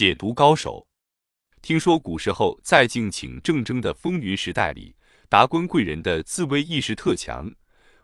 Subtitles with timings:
[0.00, 0.88] 解毒高手。
[1.60, 4.96] 听说古时候在敬请正争的风云时代里，
[5.28, 7.52] 达官贵人的自卫意识特强，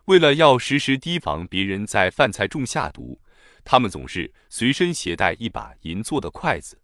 [0.05, 3.19] 为了要时时提防别人在饭菜中下毒，
[3.63, 6.79] 他们总是随身携带一把银做的筷子。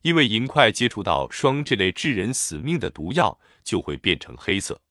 [0.00, 4.82] 因为银筷接触到霜这类致人死命的毒药，就会变成黑色，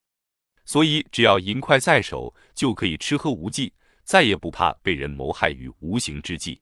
[0.63, 3.73] 所以只要银筷在手，就可以吃喝无忌，
[4.05, 6.61] 再也不怕被人谋害于无形之际。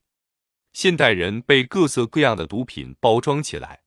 [0.72, 3.80] 现代人被各色各样的毒品包装起来。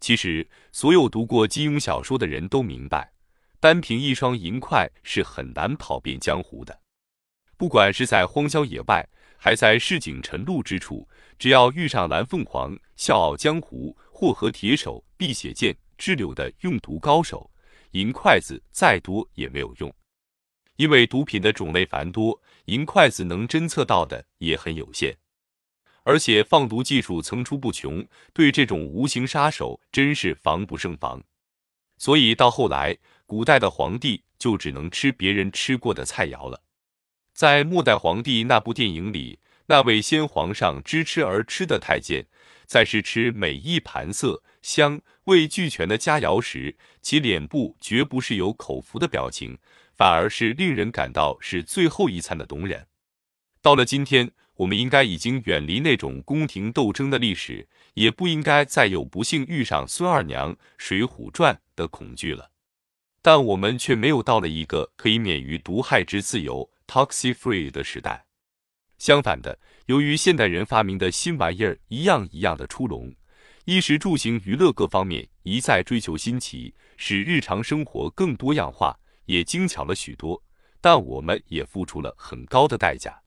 [0.00, 3.12] 其实，所有读过金庸小说的人都明白，
[3.58, 6.80] 单凭一双银筷是很难跑遍江湖的。
[7.56, 17.50] 不管是在荒郊野外，还在市井晨露之处，只要遇上蓝凤凰、笑傲江湖、霍和铁手、碧血剑之流的用毒高手，
[17.92, 19.92] 银筷子再多也没有用，
[20.76, 25.16] 因为毒品的种类繁多，银筷子能侦测到的也很有限。
[26.04, 31.22] 而且放毒技术层出不穷，对这种无形杀手真是防不胜防。
[31.96, 36.62] 所以到后来，古代的皇帝就只能吃别人吃过的菜肴了。
[37.32, 42.26] 在末代皇帝那部电影里，那位先皇上知吃而吃的太监，
[42.66, 49.58] 在试吃每一盘色香味俱全的佳肴时，其脸部绝不是有口服的表情，
[49.96, 52.86] 反而是令人感到是最后一餐的容忍。
[53.62, 54.32] 到了今天。
[54.56, 62.50] 我们应该已经远离那种宫廷斗争的历史，也不应该再有不幸遇上孙二娘《水浒传》的恐惧了。
[63.20, 68.26] 但我们却没有到了一个可以免于毒害之自由 （toxic free） 的时代。
[68.98, 73.12] 相反的，由于现代人发明的新玩意儿一样一样的出笼，
[73.64, 80.40] 衣食住行娱乐各方面一再追求新奇，使日常生活更多样化，也精巧了许多。
[80.80, 83.23] 但我们也付出了很高的代价。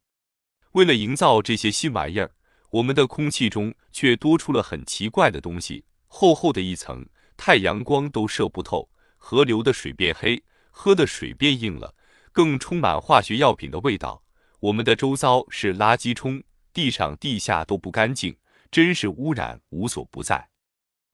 [0.74, 2.32] 为了营造这些新玩意儿，
[2.70, 11.96] 我们的空气中却多出了很奇怪的东西，厚厚的一层，太阳光都射不透，河流的水变黑，喝的水变硬了，
[12.32, 14.24] 更充满化学药品的味道。
[14.60, 16.44] 我们的周遭是垃圾冲，
[16.74, 18.36] 地上地下都不干净，
[18.70, 20.50] 真是污染无所不在。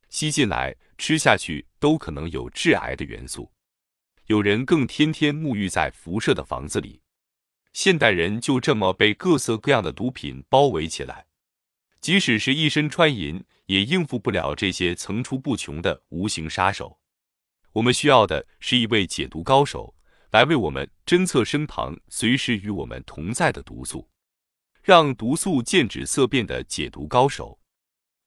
[0.09, 3.51] 吸进来，吃下去都可能有致癌的元素。
[4.27, 7.01] 有人更天天沐浴在辐射的房子里。
[7.73, 11.25] 现代人就这么被各色各样的毒品包围起来，
[11.99, 16.99] 即使是一身穿银，也应付不了这些层出不穷的无形杀手。
[17.71, 19.95] 我们需要的是一位解毒高手，
[20.29, 24.07] 来为我们侦测身旁随时与我们同在的毒素，
[24.83, 27.59] 让毒素见止色变的解毒高手。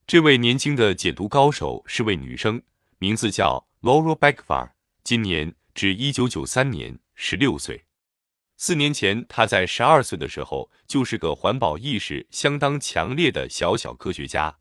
[0.08, 2.60] 这位年轻的解毒高手是位女生，
[2.98, 4.72] 名字叫 Laura Beckfar，
[5.04, 7.85] 今年至一九九三年十六岁。
[8.58, 14.58] 四年前，他在十二岁的时候就是个环保意识相当强烈的小小科学家。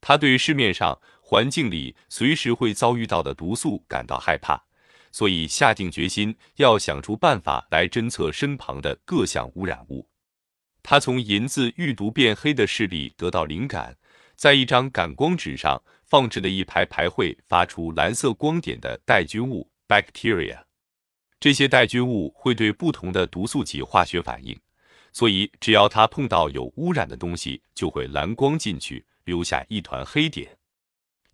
[0.00, 4.64] 他对市面上环境里随时会遭遇到的毒素感到害怕，
[5.10, 10.10] 所以下定决心要想出办法来侦测身旁的各项污染物。
[10.82, 13.96] 他从银子遇毒变黑的事例得到灵感，
[14.36, 20.63] 在一张感光纸上放置了一排排会发出蓝色光点的带菌物 （bacteria）。
[21.40, 24.58] 这些带菌物会对不同的毒素起化学反应，
[25.12, 30.56] 所以只要它碰到有污染的东西，就会蓝光进去，留下一团黑点。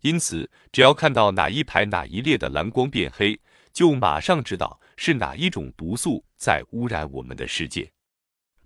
[0.01, 3.39] 因此，只要看到哪一排哪一列的蓝光变黑，
[3.71, 7.91] 就马上知道是哪一种毒素在污染我们的世界。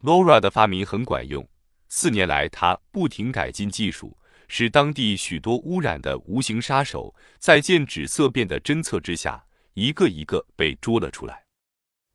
[0.01, 1.47] Laura 的发明很管用，
[1.89, 4.17] 四年来，他不停改进技术，
[4.47, 9.44] 使当地许多污染的无形杀手在见指色变的侦测之下。
[9.75, 11.45] 一个一个被捉了出来。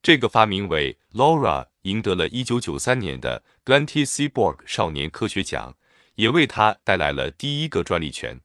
[0.02, 5.76] 这个发明为 Laura 赢得了一九九三年的 g l e n t Seaborg 少年科学奖，
[6.14, 8.40] 也为他带来了第一个专利权。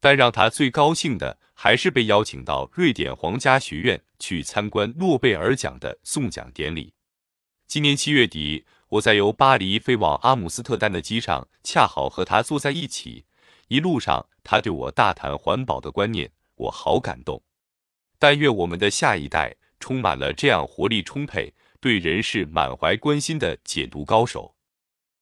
[0.00, 6.94] 但让他最高兴的，还是被邀请到瑞典皇家学院去参观诺贝尔奖的送奖典礼。
[7.66, 13.26] 今年七月底，我在由巴黎飞往阿姆斯特丹的机上，恰好和他坐在一起。
[13.68, 17.42] 一路上，他对我大谈环保的观念，我好感动。
[18.20, 24.54] 但愿我们的下一代充满了这样活力充沛、对人世满怀关心的解读高手。